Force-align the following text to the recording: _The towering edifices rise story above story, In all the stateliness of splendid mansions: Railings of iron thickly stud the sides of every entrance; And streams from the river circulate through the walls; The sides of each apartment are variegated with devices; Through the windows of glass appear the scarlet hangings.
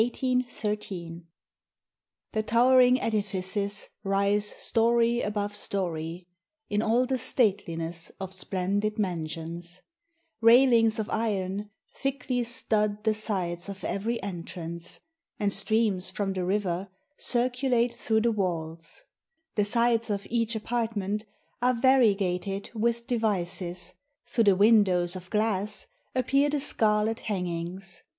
_The 2.31 2.41
towering 2.41 2.99
edifices 2.99 3.89
rise 4.03 4.47
story 4.47 5.21
above 5.21 5.53
story, 5.53 6.27
In 6.71 6.81
all 6.81 7.05
the 7.05 7.19
stateliness 7.19 8.09
of 8.19 8.33
splendid 8.33 8.97
mansions: 8.97 9.83
Railings 10.41 10.97
of 10.97 11.07
iron 11.11 11.69
thickly 11.93 12.43
stud 12.43 13.03
the 13.03 13.13
sides 13.13 13.69
of 13.69 13.83
every 13.83 14.19
entrance; 14.23 15.01
And 15.39 15.53
streams 15.53 16.09
from 16.09 16.33
the 16.33 16.45
river 16.45 16.89
circulate 17.17 17.93
through 17.93 18.21
the 18.21 18.31
walls; 18.31 19.03
The 19.53 19.65
sides 19.65 20.09
of 20.09 20.25
each 20.31 20.55
apartment 20.55 21.25
are 21.61 21.75
variegated 21.75 22.71
with 22.73 23.05
devices; 23.05 23.93
Through 24.25 24.45
the 24.45 24.55
windows 24.55 25.15
of 25.15 25.29
glass 25.29 25.85
appear 26.15 26.49
the 26.49 26.59
scarlet 26.59 27.19
hangings. 27.19 28.01